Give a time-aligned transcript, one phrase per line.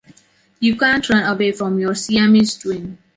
[0.59, 2.97] You can’t run away from your Siamese twin.